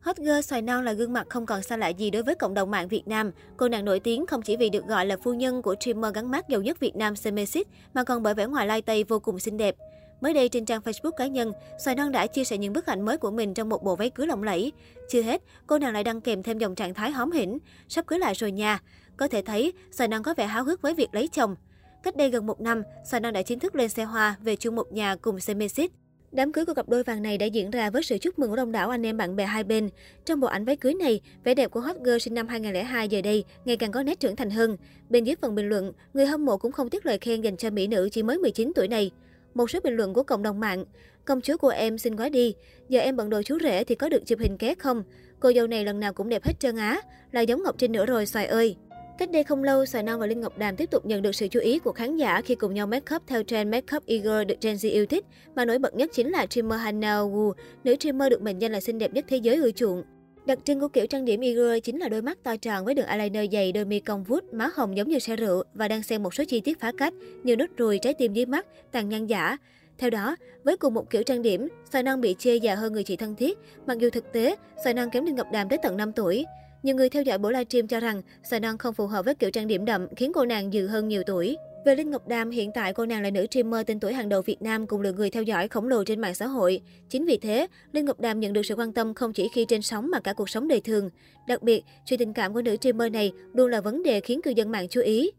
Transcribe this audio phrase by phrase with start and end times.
[0.00, 2.54] Hot girl xoài non là gương mặt không còn xa lạ gì đối với cộng
[2.54, 3.30] đồng mạng Việt Nam.
[3.56, 6.30] Cô nàng nổi tiếng không chỉ vì được gọi là phu nhân của streamer gắn
[6.30, 9.38] mát giàu nhất Việt Nam Semesis, mà còn bởi vẻ ngoài lai tây vô cùng
[9.38, 9.76] xinh đẹp.
[10.20, 13.04] Mới đây trên trang Facebook cá nhân, Xoài Non đã chia sẻ những bức ảnh
[13.04, 14.72] mới của mình trong một bộ váy cưới lộng lẫy.
[15.08, 17.58] Chưa hết, cô nàng lại đăng kèm thêm dòng trạng thái hóm hỉnh,
[17.88, 18.80] sắp cưới lại rồi nha.
[19.16, 21.56] Có thể thấy, Xoài Non có vẻ háo hức với việc lấy chồng.
[22.02, 24.76] Cách đây gần một năm, Xoài Non đã chính thức lên xe hoa về chung
[24.76, 25.90] một nhà cùng Semesis.
[26.32, 28.56] Đám cưới của cặp đôi vàng này đã diễn ra với sự chúc mừng của
[28.56, 29.88] đông đảo anh em bạn bè hai bên.
[30.24, 33.22] Trong bộ ảnh váy cưới này, vẻ đẹp của hot girl sinh năm 2002 giờ
[33.22, 34.76] đây ngày càng có nét trưởng thành hơn.
[35.10, 37.70] Bên dưới phần bình luận, người hâm mộ cũng không tiếc lời khen dành cho
[37.70, 39.10] mỹ nữ chỉ mới 19 tuổi này.
[39.54, 40.84] Một số bình luận của cộng đồng mạng,
[41.24, 42.54] công chúa của em xin gói đi,
[42.88, 45.02] giờ em bận đồ chú rể thì có được chụp hình ké không?
[45.40, 47.00] Cô dâu này lần nào cũng đẹp hết trơn á,
[47.32, 48.76] là giống Ngọc Trinh nữa rồi xoài ơi.
[49.18, 51.48] Cách đây không lâu, Xoài Non và Linh Ngọc Đàm tiếp tục nhận được sự
[51.48, 54.46] chú ý của khán giả khi cùng nhau make up theo trend make up eager
[54.48, 57.52] được Gen Z yêu thích, mà nổi bật nhất chính là Trimmer Hannah Wu,
[57.84, 60.02] nữ Trimmer được mệnh danh là xinh đẹp nhất thế giới ưa chuộng.
[60.46, 63.06] Đặc trưng của kiểu trang điểm eager chính là đôi mắt to tròn với đường
[63.06, 66.22] eyeliner dày, đôi mi cong vút, má hồng giống như xe rượu và đang xen
[66.22, 69.28] một số chi tiết phá cách như nốt ruồi, trái tim dưới mắt, tàn nhang
[69.28, 69.56] giả.
[69.98, 73.04] Theo đó, với cùng một kiểu trang điểm, Xoài Non bị chê già hơn người
[73.04, 75.96] chị thân thiết, mặc dù thực tế, Xoài Non kém Linh Ngọc Đàm tới tận
[75.96, 76.44] 5 tuổi.
[76.82, 79.66] Nhiều người theo dõi buổi livestream cho rằng Xoài không phù hợp với kiểu trang
[79.66, 81.56] điểm đậm, khiến cô nàng dừ hơn nhiều tuổi.
[81.84, 84.42] Về Linh Ngọc Đàm, hiện tại cô nàng là nữ streamer tên tuổi hàng đầu
[84.42, 86.80] Việt Nam cùng lượng người theo dõi khổng lồ trên mạng xã hội.
[87.08, 89.82] Chính vì thế, Linh Ngọc Đàm nhận được sự quan tâm không chỉ khi trên
[89.82, 91.10] sóng mà cả cuộc sống đời thường.
[91.48, 94.50] Đặc biệt, chuyện tình cảm của nữ streamer này luôn là vấn đề khiến cư
[94.50, 95.30] dân mạng chú ý.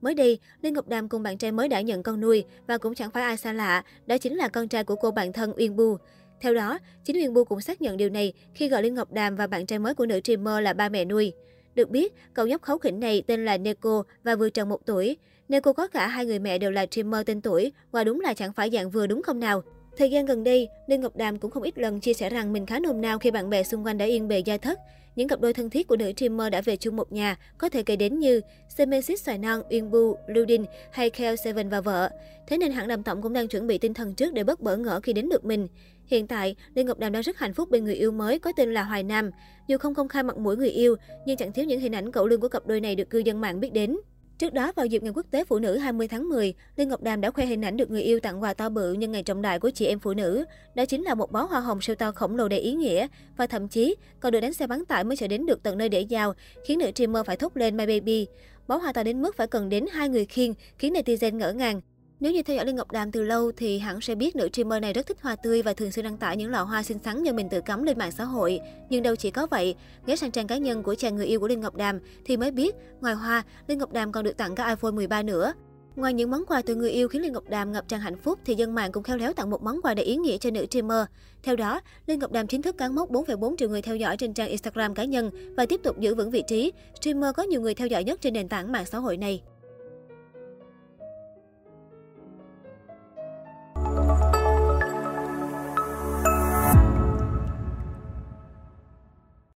[0.00, 2.94] Mới đây, Linh Ngọc Đàm cùng bạn trai mới đã nhận con nuôi và cũng
[2.94, 5.76] chẳng phải ai xa lạ, đó chính là con trai của cô bạn thân Uyên
[5.76, 5.96] Bu.
[6.40, 9.36] Theo đó, chính Huyền Bu cũng xác nhận điều này khi gọi liên Ngọc Đàm
[9.36, 11.32] và bạn trai mới của nữ streamer là ba mẹ nuôi.
[11.74, 15.16] Được biết, cậu nhóc khấu khỉnh này tên là Neko và vừa tròn một tuổi.
[15.48, 18.52] Neko có cả hai người mẹ đều là streamer tên tuổi, và đúng là chẳng
[18.52, 19.62] phải dạng vừa đúng không nào.
[19.96, 22.66] Thời gian gần đây, liên Ngọc Đàm cũng không ít lần chia sẻ rằng mình
[22.66, 24.78] khá nôn nao khi bạn bè xung quanh đã yên bề gia thất.
[25.18, 27.82] Những cặp đôi thân thiết của nữ streamer đã về chung một nhà, có thể
[27.82, 32.10] kể đến như Semesis Xoài Non, Uyên Bu, Lưu Đinh hay Keo Seven và vợ.
[32.46, 34.76] Thế nên hãng đàm tổng cũng đang chuẩn bị tinh thần trước để bất bỡ
[34.76, 35.68] ngỡ khi đến được mình.
[36.06, 38.74] Hiện tại, Lê Ngọc Đàm đang rất hạnh phúc bên người yêu mới có tên
[38.74, 39.30] là Hoài Nam.
[39.68, 40.96] Dù không công khai mặt mũi người yêu,
[41.26, 43.40] nhưng chẳng thiếu những hình ảnh cậu lương của cặp đôi này được cư dân
[43.40, 43.96] mạng biết đến.
[44.38, 47.20] Trước đó, vào dịp Ngày Quốc tế Phụ nữ 20 tháng 10, Lê Ngọc Đàm
[47.20, 49.58] đã khoe hình ảnh được người yêu tặng quà to bự nhân ngày trọng đại
[49.58, 50.44] của chị em phụ nữ.
[50.74, 53.06] Đó chính là một bó hoa hồng siêu to khổng lồ đầy ý nghĩa
[53.36, 55.88] và thậm chí còn được đánh xe bán tải mới trở đến được tận nơi
[55.88, 56.34] để giao,
[56.64, 58.26] khiến nữ streamer phải thốt lên My Baby.
[58.68, 61.80] Bó hoa to đến mức phải cần đến hai người khiêng, khiến netizen ngỡ ngàng.
[62.20, 64.82] Nếu như theo dõi Lê Ngọc Đàm từ lâu thì hẳn sẽ biết nữ streamer
[64.82, 67.22] này rất thích hoa tươi và thường xuyên đăng tải những lọ hoa xinh xắn
[67.22, 68.60] do mình tự cắm lên mạng xã hội.
[68.90, 69.74] Nhưng đâu chỉ có vậy,
[70.06, 72.50] ghé sang trang cá nhân của chàng người yêu của Lê Ngọc Đàm thì mới
[72.50, 75.52] biết, ngoài hoa, Lê Ngọc Đàm còn được tặng cả iPhone 13 nữa.
[75.96, 78.38] Ngoài những món quà từ người yêu khiến Lê Ngọc Đàm ngập tràn hạnh phúc
[78.44, 80.66] thì dân mạng cũng khéo léo tặng một món quà đầy ý nghĩa cho nữ
[80.70, 81.06] streamer.
[81.42, 84.34] Theo đó, Lê Ngọc Đàm chính thức cán mốc 4,4 triệu người theo dõi trên
[84.34, 87.74] trang Instagram cá nhân và tiếp tục giữ vững vị trí streamer có nhiều người
[87.74, 89.42] theo dõi nhất trên nền tảng mạng xã hội này.